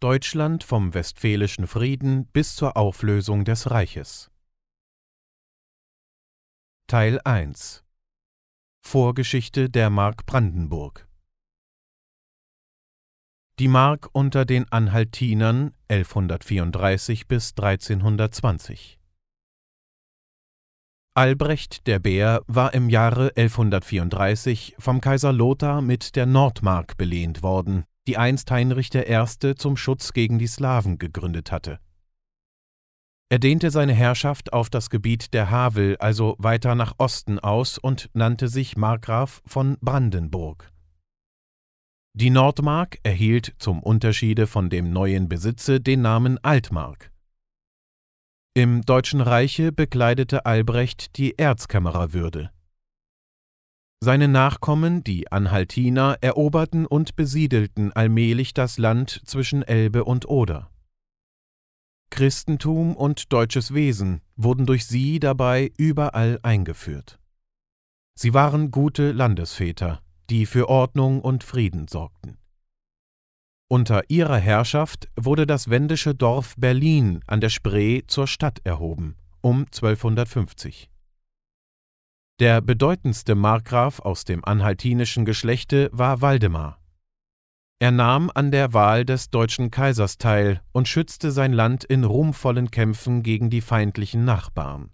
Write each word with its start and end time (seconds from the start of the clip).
Deutschland 0.00 0.62
vom 0.62 0.94
Westfälischen 0.94 1.66
Frieden 1.66 2.26
bis 2.26 2.54
zur 2.54 2.76
Auflösung 2.76 3.44
des 3.44 3.68
Reiches. 3.68 4.30
Teil 6.86 7.20
1 7.24 7.82
Vorgeschichte 8.80 9.68
der 9.68 9.90
Mark 9.90 10.24
Brandenburg. 10.24 11.08
Die 13.58 13.66
Mark 13.66 14.08
unter 14.12 14.44
den 14.44 14.70
Anhaltinern 14.70 15.74
1134 15.88 17.26
bis 17.26 17.54
1320 17.56 19.00
Albrecht 21.14 21.88
der 21.88 21.98
Bär 21.98 22.44
war 22.46 22.72
im 22.72 22.88
Jahre 22.88 23.32
1134 23.34 24.76
vom 24.78 25.00
Kaiser 25.00 25.32
Lothar 25.32 25.82
mit 25.82 26.14
der 26.14 26.26
Nordmark 26.26 26.96
belehnt 26.96 27.42
worden 27.42 27.84
die 28.08 28.16
einst 28.16 28.50
Heinrich 28.50 28.92
I. 28.94 29.54
zum 29.56 29.76
Schutz 29.76 30.14
gegen 30.14 30.38
die 30.38 30.46
Slawen 30.46 30.98
gegründet 30.98 31.52
hatte. 31.52 31.78
Er 33.30 33.38
dehnte 33.38 33.70
seine 33.70 33.92
Herrschaft 33.92 34.54
auf 34.54 34.70
das 34.70 34.88
Gebiet 34.88 35.34
der 35.34 35.50
Havel, 35.50 35.98
also 35.98 36.34
weiter 36.38 36.74
nach 36.74 36.94
Osten 36.96 37.38
aus 37.38 37.76
und 37.76 38.08
nannte 38.14 38.48
sich 38.48 38.78
Markgraf 38.78 39.42
von 39.44 39.76
Brandenburg. 39.82 40.72
Die 42.14 42.30
Nordmark 42.30 42.98
erhielt 43.02 43.54
zum 43.58 43.82
Unterschiede 43.82 44.46
von 44.46 44.70
dem 44.70 44.90
neuen 44.90 45.28
Besitze 45.28 45.78
den 45.78 46.00
Namen 46.00 46.42
Altmark. 46.42 47.12
Im 48.54 48.80
Deutschen 48.80 49.20
Reiche 49.20 49.70
bekleidete 49.70 50.46
Albrecht 50.46 51.18
die 51.18 51.38
Erzkämmererwürde. 51.38 52.50
Seine 54.00 54.28
Nachkommen, 54.28 55.02
die 55.02 55.32
Anhaltiner, 55.32 56.18
eroberten 56.20 56.86
und 56.86 57.16
besiedelten 57.16 57.92
allmählich 57.92 58.54
das 58.54 58.78
Land 58.78 59.22
zwischen 59.24 59.62
Elbe 59.62 60.04
und 60.04 60.28
Oder. 60.28 60.70
Christentum 62.10 62.96
und 62.96 63.32
deutsches 63.32 63.74
Wesen 63.74 64.20
wurden 64.36 64.66
durch 64.66 64.86
sie 64.86 65.18
dabei 65.18 65.72
überall 65.76 66.38
eingeführt. 66.42 67.18
Sie 68.14 68.34
waren 68.34 68.70
gute 68.70 69.12
Landesväter, 69.12 70.00
die 70.30 70.46
für 70.46 70.68
Ordnung 70.68 71.20
und 71.20 71.42
Frieden 71.42 71.88
sorgten. 71.88 72.38
Unter 73.68 74.08
ihrer 74.08 74.38
Herrschaft 74.38 75.08
wurde 75.16 75.46
das 75.46 75.70
wendische 75.70 76.14
Dorf 76.14 76.54
Berlin 76.56 77.20
an 77.26 77.40
der 77.40 77.50
Spree 77.50 78.02
zur 78.06 78.26
Stadt 78.26 78.60
erhoben, 78.64 79.16
um 79.42 79.66
1250. 79.66 80.88
Der 82.40 82.60
bedeutendste 82.60 83.34
Markgraf 83.34 83.98
aus 83.98 84.24
dem 84.24 84.44
anhaltinischen 84.44 85.24
Geschlechte 85.24 85.90
war 85.92 86.20
Waldemar. 86.20 86.80
Er 87.80 87.90
nahm 87.90 88.30
an 88.32 88.52
der 88.52 88.72
Wahl 88.72 89.04
des 89.04 89.30
deutschen 89.30 89.72
Kaisers 89.72 90.18
teil 90.18 90.62
und 90.70 90.86
schützte 90.86 91.32
sein 91.32 91.52
Land 91.52 91.82
in 91.82 92.04
ruhmvollen 92.04 92.70
Kämpfen 92.70 93.24
gegen 93.24 93.50
die 93.50 93.60
feindlichen 93.60 94.24
Nachbarn. 94.24 94.90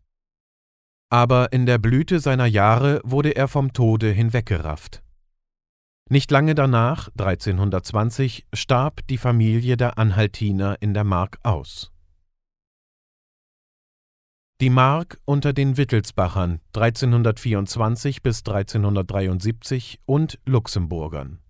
Aber 1.10 1.52
in 1.52 1.66
der 1.66 1.76
Blüte 1.76 2.18
seiner 2.18 2.46
Jahre 2.46 3.02
wurde 3.04 3.36
er 3.36 3.48
vom 3.48 3.74
Tode 3.74 4.10
hinweggerafft. 4.10 5.02
Nicht 6.08 6.30
lange 6.30 6.54
danach, 6.54 7.08
1320, 7.08 8.46
starb 8.54 9.06
die 9.08 9.18
Familie 9.18 9.76
der 9.76 9.98
Anhaltiner 9.98 10.76
in 10.80 10.94
der 10.94 11.04
Mark 11.04 11.38
aus. 11.42 11.93
Die 14.64 14.70
Mark 14.70 15.20
unter 15.26 15.52
den 15.52 15.76
Wittelsbachern 15.76 16.58
1324 16.74 18.22
bis 18.22 18.38
1373 18.38 20.00
und 20.06 20.38
Luxemburgern 20.46 21.42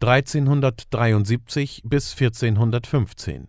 1373 0.00 1.82
bis 1.84 2.12
1415 2.12 3.48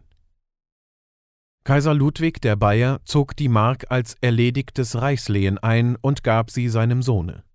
Kaiser 1.63 1.93
Ludwig 1.93 2.41
der 2.41 2.57
Bayer 2.57 2.99
zog 3.05 3.33
die 3.37 3.47
Mark 3.47 3.85
als 3.89 4.17
erledigtes 4.19 5.01
Reichslehen 5.01 5.57
ein 5.57 5.95
und 5.95 6.21
gab 6.21 6.51
sie 6.51 6.67
seinem 6.67 7.01
Sohne. 7.01 7.45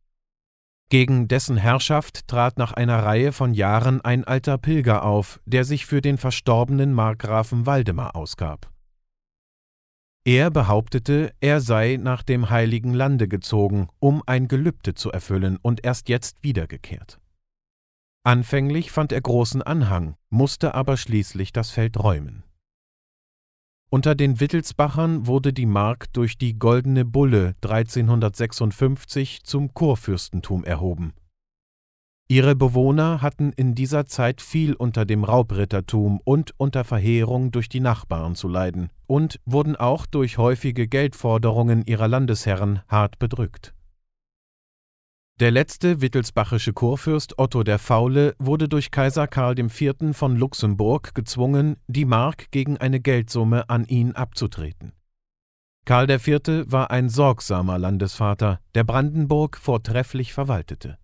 Gegen 0.89 1.29
dessen 1.29 1.59
Herrschaft 1.59 2.29
trat 2.29 2.57
nach 2.57 2.73
einer 2.73 3.05
Reihe 3.05 3.33
von 3.33 3.53
Jahren 3.53 4.01
ein 4.01 4.25
alter 4.25 4.57
Pilger 4.57 5.05
auf, 5.05 5.39
der 5.45 5.65
sich 5.65 5.85
für 5.85 6.01
den 6.01 6.17
verstorbenen 6.17 6.95
Markgrafen 6.95 7.67
Waldemar 7.67 8.17
ausgab. 8.17 8.73
Er 10.29 10.51
behauptete, 10.51 11.33
er 11.41 11.63
sei 11.63 11.97
nach 11.99 12.23
dem 12.23 12.51
heiligen 12.51 12.93
Lande 12.93 13.29
gezogen, 13.29 13.89
um 13.99 14.23
ein 14.27 14.47
Gelübde 14.47 14.93
zu 14.93 15.11
erfüllen 15.11 15.57
und 15.63 15.87
erst 15.87 16.11
jetzt 16.11 16.45
wiedergekehrt. 16.45 17.19
Anfänglich 18.25 18.91
fand 18.91 19.11
er 19.11 19.23
großen 19.23 19.63
Anhang, 19.63 20.17
musste 20.29 20.75
aber 20.75 20.99
schließlich 20.99 21.55
das 21.55 21.71
Feld 21.71 21.99
räumen. 21.99 22.43
Unter 23.89 24.15
den 24.15 24.39
Wittelsbachern 24.39 25.27
wurde 25.27 25.55
die 25.55 25.65
Mark 25.65 26.13
durch 26.13 26.37
die 26.37 26.59
Goldene 26.59 27.07
Bulle 27.07 27.55
1356 27.63 29.45
zum 29.45 29.73
Kurfürstentum 29.73 30.63
erhoben 30.63 31.15
Ihre 32.31 32.55
Bewohner 32.55 33.23
hatten 33.23 33.53
in 33.53 33.75
dieser 33.75 34.05
Zeit 34.05 34.43
viel 34.43 34.75
unter 34.75 35.07
dem 35.07 35.25
Raubrittertum 35.25 36.21
und 36.25 36.53
unter 36.59 36.85
Verheerung 36.85 37.53
durch 37.53 37.71
die 37.71 37.81
Nachbarn 37.81 38.35
zu 38.35 38.49
leiden 38.49 38.91
und 39.07 39.41
wurden 39.47 39.77
auch 39.77 40.05
durch 40.05 40.37
häufige 40.37 40.89
Geldforderungen 40.89 41.87
ihrer 41.87 42.07
Landesherren 42.07 42.83
hart 42.87 43.19
bedrückt. 43.19 43.73
Der 45.41 45.51
letzte 45.51 46.03
wittelsbachische 46.03 46.75
Kurfürst 46.75 47.39
Otto 47.39 47.63
der 47.63 47.79
Faule 47.79 48.35
wurde 48.39 48.69
durch 48.69 48.91
Kaiser 48.91 49.27
Karl 49.27 49.59
IV. 49.59 49.95
von 50.13 50.37
Luxemburg 50.37 51.15
gezwungen, 51.15 51.77
die 51.87 52.05
Mark 52.05 52.51
gegen 52.51 52.77
eine 52.77 53.01
Geldsumme 53.01 53.71
an 53.71 53.87
ihn 53.87 54.13
abzutreten. 54.13 54.93
Karl 55.87 56.11
IV. 56.11 56.67
war 56.67 56.91
ein 56.91 57.09
sorgsamer 57.09 57.79
Landesvater, 57.79 58.61
der 58.75 58.85
Brandenburg 58.85 59.57
vortrefflich 59.57 60.35
verwaltete. 60.35 60.99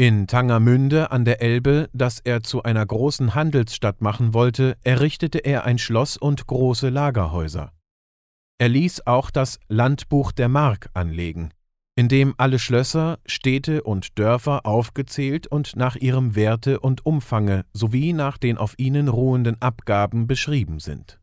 In 0.00 0.26
Tangermünde 0.26 1.10
an 1.10 1.26
der 1.26 1.42
Elbe, 1.42 1.90
das 1.92 2.20
er 2.20 2.42
zu 2.42 2.62
einer 2.62 2.86
großen 2.86 3.34
Handelsstadt 3.34 4.00
machen 4.00 4.32
wollte, 4.32 4.78
errichtete 4.82 5.40
er 5.40 5.64
ein 5.64 5.76
Schloss 5.76 6.16
und 6.16 6.46
große 6.46 6.88
Lagerhäuser. 6.88 7.74
Er 8.56 8.70
ließ 8.70 9.06
auch 9.06 9.30
das 9.30 9.60
Landbuch 9.68 10.32
der 10.32 10.48
Mark 10.48 10.88
anlegen, 10.94 11.50
in 11.96 12.08
dem 12.08 12.32
alle 12.38 12.58
Schlösser, 12.58 13.18
Städte 13.26 13.82
und 13.82 14.18
Dörfer 14.18 14.64
aufgezählt 14.64 15.48
und 15.48 15.76
nach 15.76 15.96
ihrem 15.96 16.34
Werte 16.34 16.80
und 16.80 17.04
Umfange 17.04 17.66
sowie 17.74 18.14
nach 18.14 18.38
den 18.38 18.56
auf 18.56 18.72
ihnen 18.78 19.06
ruhenden 19.06 19.60
Abgaben 19.60 20.26
beschrieben 20.26 20.80
sind 20.80 21.19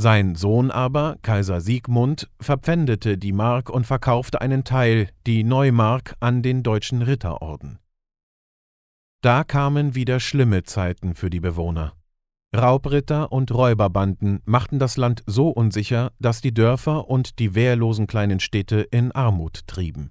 sein 0.00 0.34
Sohn 0.34 0.70
aber, 0.70 1.18
Kaiser 1.22 1.60
Siegmund, 1.60 2.28
verpfändete 2.40 3.18
die 3.18 3.32
Mark 3.32 3.68
und 3.70 3.86
verkaufte 3.86 4.40
einen 4.40 4.64
Teil, 4.64 5.10
die 5.26 5.44
Neumark, 5.44 6.16
an 6.20 6.42
den 6.42 6.62
deutschen 6.62 7.02
Ritterorden. 7.02 7.78
Da 9.22 9.44
kamen 9.44 9.94
wieder 9.94 10.18
schlimme 10.18 10.62
Zeiten 10.62 11.14
für 11.14 11.28
die 11.28 11.40
Bewohner. 11.40 11.92
Raubritter 12.56 13.30
und 13.30 13.52
Räuberbanden 13.52 14.40
machten 14.44 14.78
das 14.78 14.96
Land 14.96 15.22
so 15.26 15.50
unsicher, 15.50 16.10
dass 16.18 16.40
die 16.40 16.54
Dörfer 16.54 17.08
und 17.08 17.38
die 17.38 17.54
wehrlosen 17.54 18.06
kleinen 18.06 18.40
Städte 18.40 18.80
in 18.80 19.12
Armut 19.12 19.66
trieben. 19.66 20.10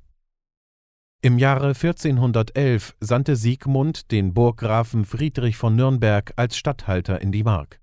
Im 1.21 1.37
Jahre 1.37 1.69
1411 1.69 2.95
sandte 3.01 3.35
Siegmund 3.35 4.11
den 4.11 4.33
Burggrafen 4.33 5.03
Friedrich 5.03 5.57
von 5.57 5.75
Nürnberg 5.75 6.31
als 6.37 6.55
Statthalter 6.55 7.19
in 7.19 7.33
die 7.33 7.43
Mark. 7.43 7.81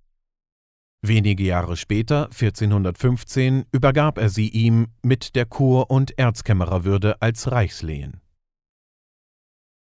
Wenige 1.09 1.45
Jahre 1.45 1.77
später, 1.77 2.25
1415, 2.25 3.67
übergab 3.71 4.19
er 4.19 4.29
sie 4.29 4.49
ihm 4.49 4.89
mit 5.03 5.37
der 5.37 5.47
Kur- 5.47 5.91
und 5.91 6.19
Erzkämmererwürde 6.19 7.21
als 7.23 7.51
Reichslehen 7.51 8.21